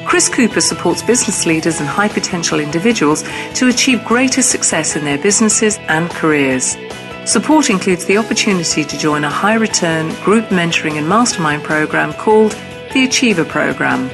[0.07, 3.23] Chris Cooper supports business leaders and high potential individuals
[3.55, 6.77] to achieve greater success in their businesses and careers.
[7.25, 12.53] Support includes the opportunity to join a high return group mentoring and mastermind program called
[12.93, 14.09] the Achiever Program,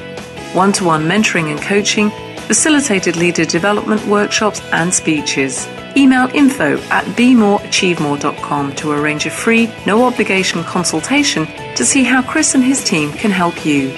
[0.53, 2.09] one to one mentoring and coaching,
[2.47, 5.67] facilitated leader development workshops and speeches.
[5.97, 12.55] Email info at bemoreachievemore.com to arrange a free, no obligation consultation to see how Chris
[12.55, 13.95] and his team can help you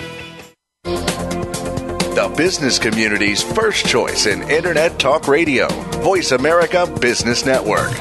[2.13, 5.68] the business community's first choice in Internet Talk Radio.
[6.04, 7.92] Voice America Business Network.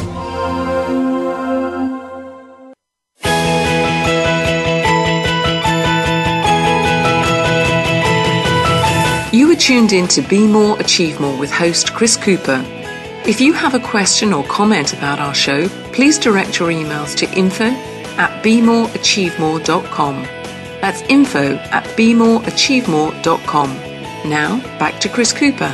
[9.62, 12.64] Tuned in to Be More, Achieve More with host Chris Cooper.
[13.24, 17.32] If you have a question or comment about our show, please direct your emails to
[17.32, 17.66] info
[18.16, 20.22] at bemoreachievemore.com.
[20.80, 23.70] That's info at bemoreachievemore.com.
[24.28, 25.68] Now, back to Chris Cooper.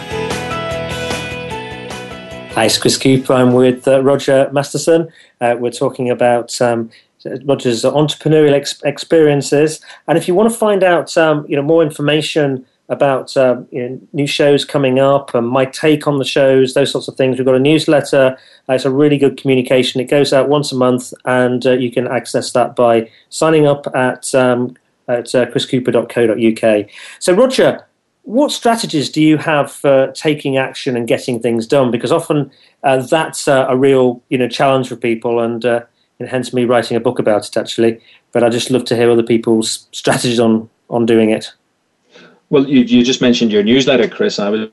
[2.53, 3.33] Hi, it's Chris Cooper.
[3.33, 5.09] I'm with uh, Roger Masterson.
[5.41, 6.91] Uh, we're talking about um,
[7.25, 9.81] Roger's entrepreneurial ex- experiences.
[10.07, 13.87] And if you want to find out um, you know, more information about uh, you
[13.87, 17.37] know, new shows coming up and my take on the shows, those sorts of things.
[17.37, 18.39] We've got a newsletter.
[18.69, 20.01] Uh, it's a really good communication.
[20.01, 23.87] It goes out once a month, and uh, you can access that by signing up
[23.95, 26.87] at um, at uh, chriscooper.co.uk.
[27.19, 27.87] So, Roger,
[28.23, 31.91] what strategies do you have for taking action and getting things done?
[31.91, 32.51] Because often
[32.85, 36.97] uh, that's uh, a real you know challenge for people, and, and hence me writing
[36.97, 38.01] a book about it actually.
[38.33, 41.53] But I just love to hear other people's strategies on on doing it.
[42.51, 44.39] Well, you, you just mentioned your newsletter, Chris.
[44.39, 44.69] I was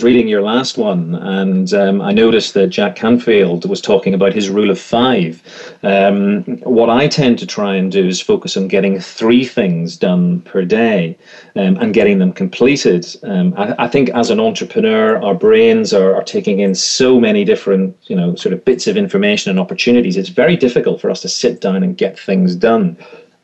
[0.00, 4.48] reading your last one, and um, I noticed that Jack Canfield was talking about his
[4.48, 5.42] rule of five.
[5.82, 10.40] Um, what I tend to try and do is focus on getting three things done
[10.42, 11.18] per day
[11.56, 13.06] um, and getting them completed.
[13.22, 17.44] Um, I, I, think as an entrepreneur, our brains are, are taking in so many
[17.44, 20.16] different, you know, sort of bits of information and opportunities.
[20.16, 22.96] It's very difficult for us to sit down and get things done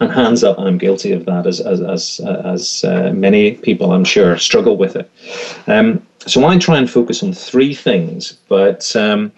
[0.05, 4.05] and hands up, I'm guilty of that, as as as, as uh, many people I'm
[4.05, 5.11] sure struggle with it.
[5.67, 9.33] Um, so I try and focus on three things, but um,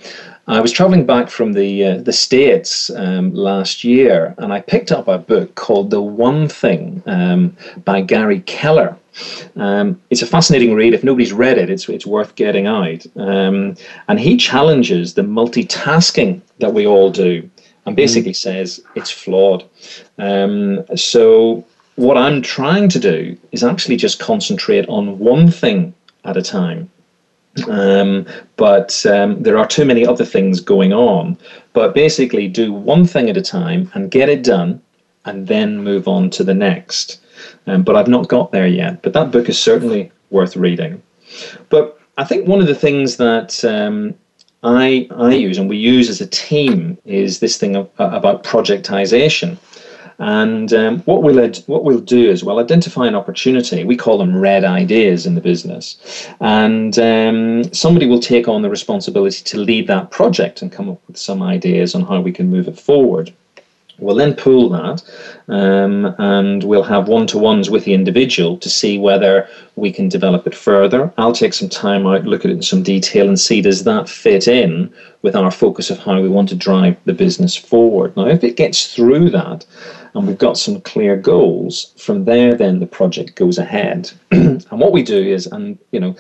[0.49, 4.93] I was traveling back from the uh, the states um, last year, and I picked
[4.93, 8.97] up a book called The One Thing um, by Gary Keller.
[9.57, 10.95] Um, it's a fascinating read.
[10.95, 13.05] If nobody's read it, it's it's worth getting out.
[13.17, 13.77] Um,
[14.09, 17.51] and he challenges the multitasking that we all do,
[17.87, 18.37] and basically mm.
[18.37, 19.65] says it's flawed.
[20.19, 21.65] Um, so
[21.97, 25.95] what I'm trying to do is actually just concentrate on one thing
[26.25, 26.91] at a time.
[27.69, 31.39] Um, but um, there are too many other things going on.
[31.73, 34.83] But basically, do one thing at a time and get it done,
[35.25, 37.21] and then move on to the next.
[37.67, 39.03] Um, but I've not got there yet.
[39.03, 41.03] But that book is certainly worth reading.
[41.69, 44.15] But I think one of the things that um,
[44.67, 48.43] I, I use and we use as a team is this thing of, uh, about
[48.43, 49.59] projectization.
[50.19, 53.85] And um, what we'll what we'll do is we'll identify an opportunity.
[53.85, 55.99] We call them red ideas in the business,
[56.41, 61.03] and um, somebody will take on the responsibility to lead that project and come up
[61.07, 63.35] with some ideas on how we can move it forward.
[63.99, 65.03] We'll then pool that
[65.49, 70.09] um, and we'll have one to ones with the individual to see whether we can
[70.09, 71.13] develop it further.
[71.17, 74.09] I'll take some time out, look at it in some detail, and see does that
[74.09, 74.93] fit in
[75.23, 78.17] with our focus of how we want to drive the business forward.
[78.17, 79.65] Now, if it gets through that
[80.15, 84.11] and we've got some clear goals, from there, then the project goes ahead.
[84.31, 86.17] and what we do is, and you know,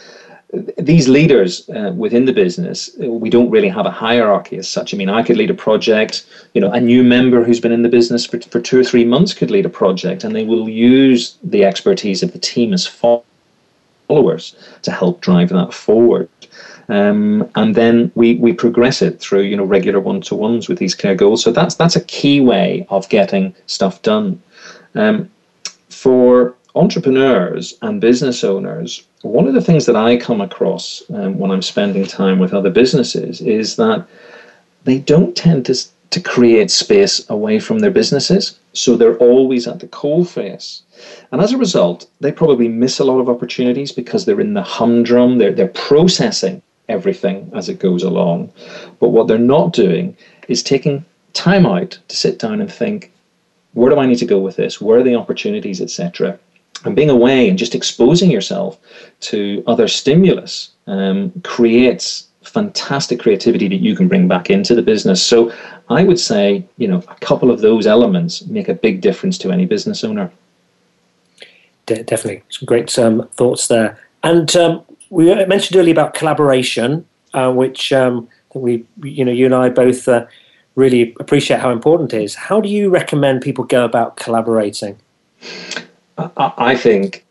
[0.78, 4.94] these leaders uh, within the business, we don't really have a hierarchy as such.
[4.94, 6.24] I mean, I could lead a project,
[6.55, 9.05] you know, a new member who's been in the business for, for two or three
[9.05, 12.86] months could lead a project, and they will use the expertise of the team as
[12.86, 16.28] followers to help drive that forward.
[16.88, 21.16] Um, and then we, we progress it through, you know, regular one-to-ones with these clear
[21.16, 21.42] goals.
[21.42, 24.40] So that's that's a key way of getting stuff done.
[24.94, 25.28] Um,
[25.88, 31.50] for entrepreneurs and business owners, one of the things that I come across um, when
[31.50, 34.06] I'm spending time with other businesses is that
[34.84, 35.74] they don't tend to,
[36.10, 38.58] to create space away from their businesses.
[38.72, 40.82] So they're always at the coal face.
[41.32, 44.62] And as a result, they probably miss a lot of opportunities because they're in the
[44.62, 48.52] humdrum, they're, they're processing everything as it goes along.
[49.00, 53.12] But what they're not doing is taking time out to sit down and think,
[53.72, 54.80] where do I need to go with this?
[54.80, 56.38] Where are the opportunities, etc
[56.87, 58.78] and being away and just exposing yourself
[59.20, 65.22] to other stimulus um, creates fantastic creativity that you can bring back into the business.
[65.22, 65.53] So
[65.91, 69.51] I would say, you know, a couple of those elements make a big difference to
[69.51, 70.30] any business owner.
[71.87, 73.99] De- definitely, some great um, thoughts there.
[74.22, 79.55] And um, we mentioned earlier about collaboration, uh, which um, we, you know, you and
[79.55, 80.26] I both uh,
[80.74, 82.34] really appreciate how important it is.
[82.34, 84.99] How do you recommend people go about collaborating?
[86.18, 87.24] I think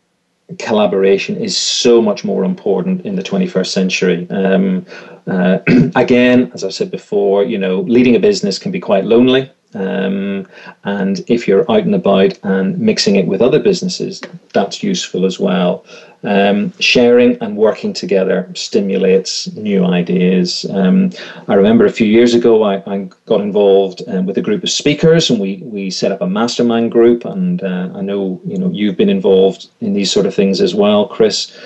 [0.58, 4.30] collaboration is so much more important in the 21st century.
[4.30, 4.86] Um,
[5.26, 5.58] uh,
[5.96, 9.50] again, as I said before, you know, leading a business can be quite lonely.
[9.76, 10.48] Um,
[10.84, 14.22] and if you're out and about and mixing it with other businesses,
[14.52, 15.84] that's useful as well.
[16.22, 20.66] Um, sharing and working together stimulates new ideas.
[20.70, 21.12] Um,
[21.46, 24.70] I remember a few years ago, I, I got involved um, with a group of
[24.70, 27.24] speakers, and we we set up a mastermind group.
[27.24, 30.74] And uh, I know you know you've been involved in these sort of things as
[30.74, 31.56] well, Chris.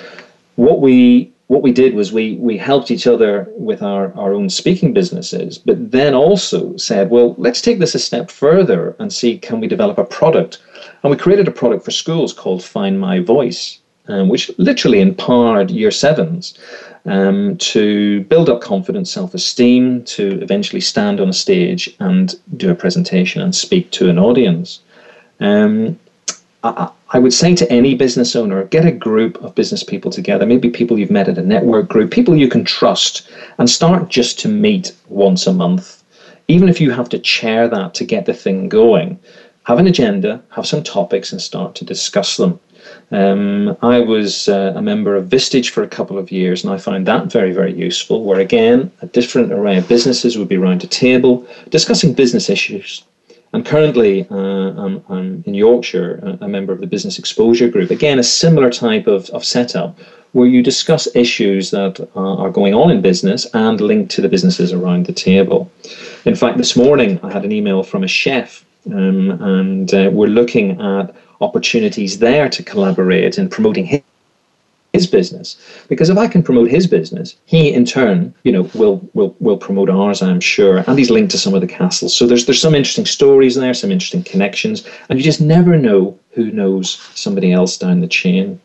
[0.57, 4.49] What we what we did was we we helped each other with our, our own
[4.49, 9.37] speaking businesses, but then also said, well, let's take this a step further and see
[9.37, 10.59] can we develop a product.
[11.03, 15.69] And we created a product for schools called Find My Voice, um, which literally empowered
[15.69, 16.57] year sevens
[17.03, 22.71] um, to build up confidence, self esteem, to eventually stand on a stage and do
[22.71, 24.79] a presentation and speak to an audience.
[25.41, 25.99] Um,
[26.63, 30.69] I, would say to any business owner, get a group of business people together, maybe
[30.69, 34.47] people you've met at a network group, people you can trust, and start just to
[34.47, 36.03] meet once a month.
[36.47, 39.19] Even if you have to chair that to get the thing going,
[39.63, 42.59] have an agenda, have some topics, and start to discuss them.
[43.11, 46.77] Um, I was uh, a member of Vistage for a couple of years, and I
[46.77, 48.23] found that very, very useful.
[48.23, 53.03] Where again, a different array of businesses would be around a table discussing business issues
[53.53, 57.91] and currently, uh, I'm, I'm, in Yorkshire, a member of the Business Exposure Group.
[57.91, 59.99] Again, a similar type of, of setup
[60.31, 64.29] where you discuss issues that uh, are going on in business and link to the
[64.29, 65.69] businesses around the table.
[66.23, 70.27] In fact, this morning I had an email from a chef, um, and uh, we're
[70.27, 73.85] looking at opportunities there to collaborate in promoting
[74.93, 75.55] his business
[75.87, 79.57] because if I can promote his business, he in turn, you know, will will will
[79.57, 80.83] promote ours, I'm sure.
[80.87, 82.15] And he's linked to some of the castles.
[82.15, 86.17] So there's there's some interesting stories there, some interesting connections, and you just never know
[86.31, 88.59] who knows somebody else down the chain.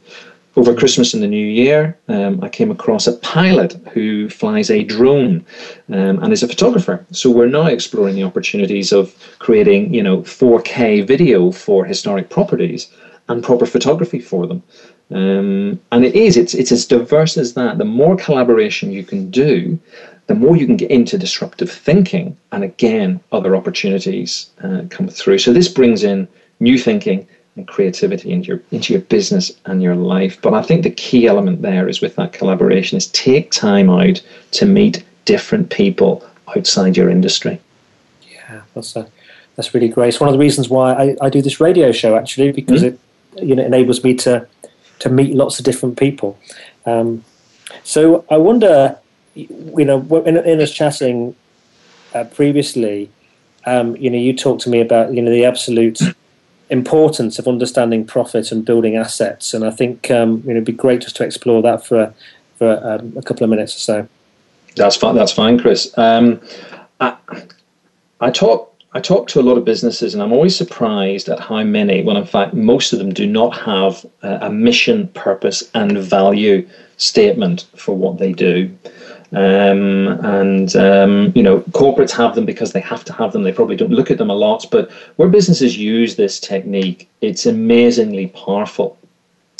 [0.57, 4.83] Over Christmas and the New Year, um, I came across a pilot who flies a
[4.83, 5.45] drone
[5.93, 7.05] um, and is a photographer.
[7.11, 12.91] So we're now exploring the opportunities of creating, you know, 4K video for historic properties
[13.29, 14.62] and proper photography for them.
[15.11, 17.78] Um, and it is, it's, it's as diverse as that.
[17.78, 19.78] The more collaboration you can do,
[20.26, 22.36] the more you can get into disruptive thinking.
[22.52, 25.38] And again, other opportunities uh, come through.
[25.38, 26.26] So this brings in
[26.61, 27.26] new thinking
[27.57, 30.40] and creativity into your into your business and your life.
[30.42, 34.20] But I think the key element there is with that collaboration is take time out
[34.52, 37.61] to meet different people outside your industry.
[38.30, 39.09] Yeah, that's a,
[39.57, 40.09] that's really great.
[40.09, 43.38] It's one of the reasons why I, I do this radio show actually because mm-hmm.
[43.38, 44.46] it you know enables me to
[45.01, 46.38] to meet lots of different people.
[46.84, 47.24] Um,
[47.84, 48.99] so I wonder,
[49.34, 51.34] you know, in, in us chatting
[52.14, 53.11] uh, previously,
[53.66, 56.01] um, you know, you talked to me about you know the absolute
[56.70, 60.72] importance of understanding profit and building assets, and I think um, you know it'd be
[60.72, 62.14] great just to explore that for
[62.57, 64.09] for um, a couple of minutes or so.
[64.76, 65.14] That's fine.
[65.14, 65.92] That's fine, Chris.
[65.99, 66.40] Um,
[67.01, 67.16] I,
[68.20, 68.66] I talk
[68.97, 72.16] I talk to a lot of businesses, and I'm always surprised at how many, well,
[72.16, 76.66] in fact, most of them do not have a, mission, purpose, and value
[76.97, 78.74] statement for what they do.
[79.32, 83.42] Um, and um, you know, corporates have them because they have to have them.
[83.42, 87.44] They probably don't look at them a lot, but where businesses use this technique, it's
[87.44, 88.97] amazingly powerful.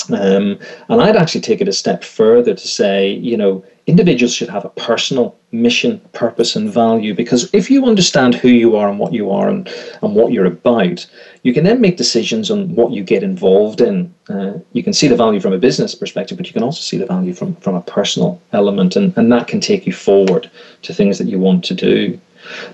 [0.09, 0.57] Um,
[0.89, 4.65] and I'd actually take it a step further to say, you know, individuals should have
[4.65, 9.13] a personal mission, purpose, and value because if you understand who you are and what
[9.13, 9.69] you are and,
[10.01, 11.07] and what you're about,
[11.43, 14.13] you can then make decisions on what you get involved in.
[14.29, 16.97] Uh, you can see the value from a business perspective, but you can also see
[16.97, 20.93] the value from, from a personal element, and, and that can take you forward to
[20.93, 22.19] things that you want to do.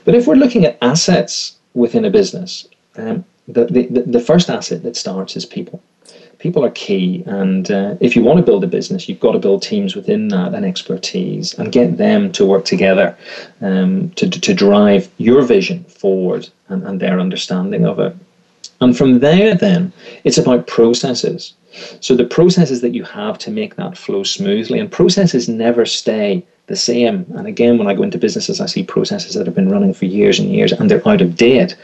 [0.06, 4.82] But if we're looking at assets within a business, um, the, the, the first asset
[4.84, 5.82] that starts is people
[6.40, 7.24] people are key.
[7.26, 10.28] And uh, if you want to build a business, you've got to build teams within
[10.28, 13.18] that and expertise and get them to work together
[13.62, 18.16] um, to, to drive your vision forward and, and their understanding of it.
[18.82, 19.94] And from there, then,
[20.26, 21.54] it's about processes.
[22.02, 26.46] So the processes that you have to make that flow smoothly, and processes never stay
[26.68, 27.26] the same.
[27.36, 30.06] And again, when I go into businesses, I see processes that have been running for
[30.06, 31.76] years and years and they're out of date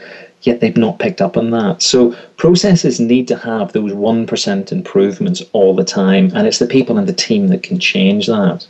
[0.42, 1.82] yet they've not picked up on that.
[1.82, 6.98] So processes need to have those 1% improvements all the time, and it's the people
[6.98, 8.66] and the team that can change that.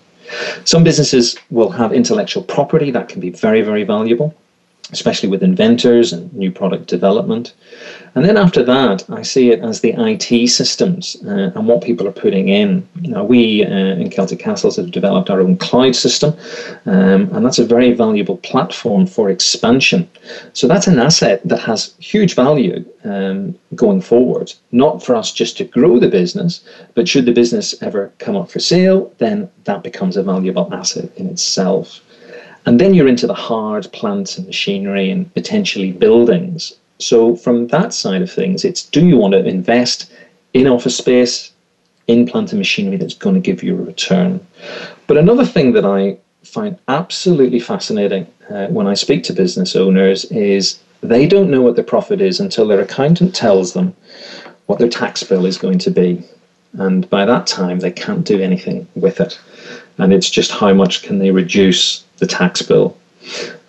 [0.64, 4.34] Some businesses will have intellectual property that can be very, very valuable
[4.92, 7.54] especially with inventors and new product development.
[8.14, 12.08] And then after that, I see it as the IT systems uh, and what people
[12.08, 12.86] are putting in.
[13.02, 16.34] Now, we uh, in Celtic Castles have developed our own cloud system,
[16.86, 20.08] um, and that's a very valuable platform for expansion.
[20.54, 25.56] So that's an asset that has huge value um, going forward, not for us just
[25.58, 29.82] to grow the business, but should the business ever come up for sale, then that
[29.82, 32.00] becomes a valuable asset in itself.
[32.66, 36.74] And then you're into the hard plants and machinery and potentially buildings.
[37.02, 40.10] So, from that side of things, it's do you want to invest
[40.54, 41.52] in office space,
[42.06, 44.46] in plant and machinery that's going to give you a return?
[45.06, 50.24] But another thing that I find absolutely fascinating uh, when I speak to business owners
[50.26, 53.94] is they don't know what their profit is until their accountant tells them
[54.66, 56.22] what their tax bill is going to be.
[56.74, 59.38] And by that time, they can't do anything with it.
[59.98, 62.96] And it's just how much can they reduce the tax bill.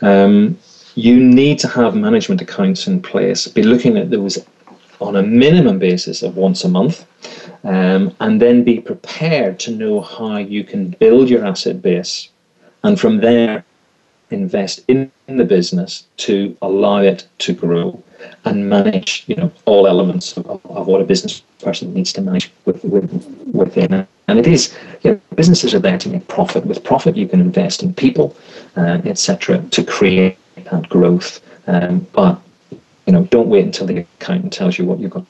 [0.01, 0.57] Um,
[0.95, 3.47] you need to have management accounts in place.
[3.47, 4.37] Be looking at those
[4.99, 7.05] on a minimum basis of once a month,
[7.63, 12.29] um, and then be prepared to know how you can build your asset base,
[12.83, 13.63] and from there
[14.29, 18.01] invest in the business to allow it to grow
[18.45, 22.51] and manage, you know, all elements of, of what a business person needs to manage
[22.65, 23.11] with, with,
[23.51, 24.07] within it.
[24.27, 26.65] And it is, you know, businesses are there to make profit.
[26.65, 28.35] With profit, you can invest in people,
[28.77, 31.41] uh, etc., to create that growth.
[31.67, 32.39] Um, but
[33.05, 35.25] you know, don't wait until the accountant tells you what you've got.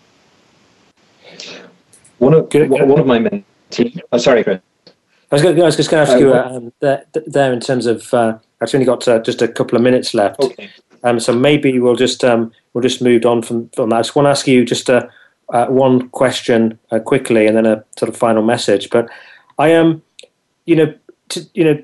[2.20, 4.00] One of one of my mentees.
[4.12, 4.62] Oh, sorry, Chris.
[5.32, 7.54] I was, going, I was just going to ask uh, you uh, um, there, there,
[7.54, 8.14] in terms of.
[8.14, 10.42] Uh, I've only got uh, just a couple of minutes left.
[10.42, 10.70] Okay.
[11.04, 13.96] Um, so maybe we'll just um, we'll just move on from from that.
[13.96, 15.10] I just want to ask you just a
[15.52, 18.90] uh, one question uh, quickly and then a sort of final message.
[18.90, 19.10] But
[19.58, 20.02] I am, um,
[20.66, 20.94] you know,
[21.30, 21.84] t- you know,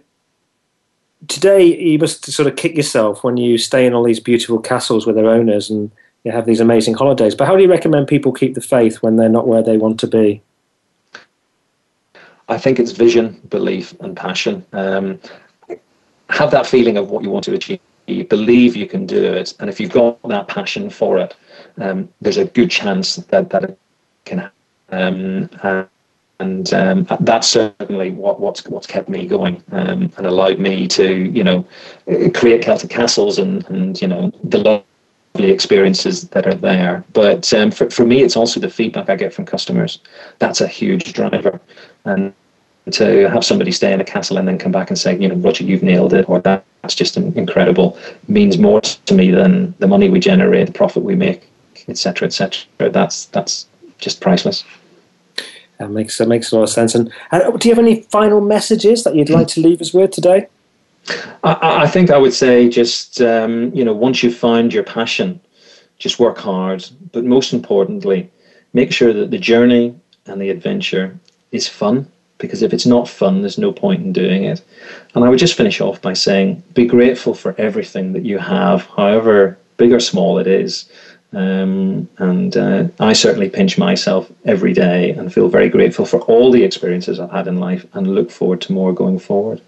[1.28, 5.06] today you must sort of kick yourself when you stay in all these beautiful castles
[5.06, 5.92] with their owners and
[6.24, 7.36] you have these amazing holidays.
[7.36, 10.00] But how do you recommend people keep the faith when they're not where they want
[10.02, 10.42] to be?
[12.50, 14.66] I think it's vision, belief, and passion.
[14.72, 15.20] Um,
[16.30, 19.54] have that feeling of what you want to achieve you believe you can do it,
[19.60, 21.36] and if you've got that passion for it,
[21.78, 23.80] um, there's a good chance that that it
[24.26, 24.50] can.
[24.90, 25.50] Um,
[26.40, 31.32] and um, that's certainly what, what's what's kept me going um, and allowed me to,
[31.32, 31.66] you know,
[32.34, 37.04] create Celtic castles and and you know the lovely experiences that are there.
[37.14, 40.00] But um, for for me, it's also the feedback I get from customers.
[40.40, 41.60] That's a huge driver,
[42.06, 42.34] and
[42.92, 45.36] to have somebody stay in a castle and then come back and say, you know,
[45.36, 50.10] Roger, you've nailed it, or that's just incredible, means more to me than the money
[50.10, 51.50] we generate, the profit we make,
[51.88, 52.66] etc., etc.
[52.78, 53.68] That's that's
[53.98, 54.64] just priceless.
[55.80, 56.96] That makes that makes a lot of sense.
[56.96, 60.12] And uh, do you have any final messages that you'd like to leave us with
[60.12, 60.48] today?
[61.44, 65.40] I, I think I would say just um, you know once you've found your passion,
[66.00, 68.30] just work hard, but most importantly,
[68.74, 71.18] make sure that the journey and the adventure
[71.52, 74.62] is fun because if it's not fun, there's no point in doing it.
[75.16, 78.86] And I would just finish off by saying be grateful for everything that you have,
[78.86, 80.90] however big or small it is.
[81.34, 86.52] Um, and uh, I certainly pinch myself every day and feel very grateful for all
[86.52, 89.62] the experiences I've had in life and look forward to more going forward.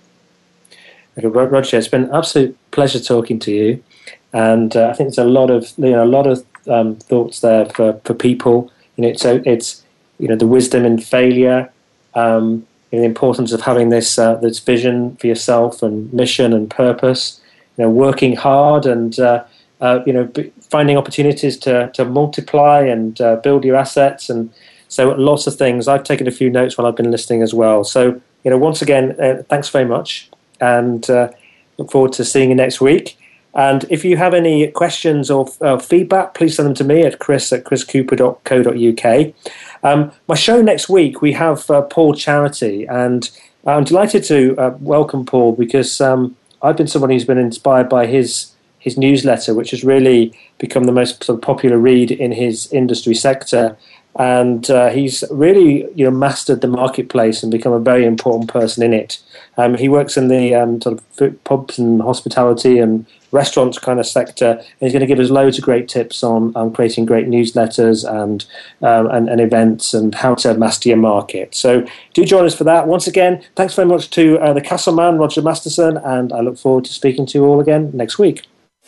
[1.17, 3.83] Okay, Roger, it's been an absolute pleasure talking to you,
[4.31, 7.41] and uh, I think there's a lot of you know a lot of um, thoughts
[7.41, 8.71] there for, for people.
[8.95, 9.83] You know, so it's
[10.17, 11.69] you know the wisdom in failure,
[12.15, 16.53] um, you know, the importance of having this uh, this vision for yourself and mission
[16.53, 17.41] and purpose.
[17.77, 19.43] You know, working hard and uh,
[19.81, 20.31] uh, you know
[20.69, 24.51] finding opportunities to to multiply and uh, build your assets and
[24.87, 25.87] so lots of things.
[25.87, 27.83] I've taken a few notes while I've been listening as well.
[27.83, 30.29] So you know, once again, uh, thanks very much
[30.61, 31.29] and uh,
[31.77, 33.17] look forward to seeing you next week.
[33.55, 37.19] And if you have any questions or uh, feedback, please send them to me at
[37.19, 39.33] chris at chriscooper.co.uk.
[39.81, 43.29] Um, my show next week, we have uh, Paul Charity, and
[43.65, 48.05] I'm delighted to uh, welcome Paul because um, I've been someone who's been inspired by
[48.05, 52.71] his his newsletter, which has really become the most sort of popular read in his
[52.71, 53.77] industry sector
[54.15, 58.83] and uh, he's really you know mastered the marketplace and become a very important person
[58.83, 59.19] in it.
[59.57, 64.07] Um, he works in the um, sort of pubs and hospitality and restaurants kind of
[64.07, 67.27] sector, and he's going to give us loads of great tips on, on creating great
[67.27, 68.45] newsletters and,
[68.81, 71.53] um, and, and events and how to master your market.
[71.53, 72.87] So do join us for that.
[72.87, 76.57] Once again, thanks very much to uh, the Castle Man, Roger Masterson, and I look
[76.57, 78.47] forward to speaking to you all again next week.